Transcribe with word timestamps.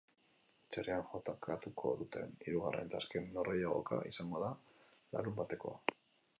Atzerrian 0.69 1.03
jokatuko 1.11 1.91
duten 1.99 2.33
hirugarren 2.47 2.89
eta 2.91 3.03
azken 3.03 3.29
norgehiagoka 3.37 4.03
izango 4.15 4.45
da 4.49 4.53
larunbatekoa. 5.19 5.99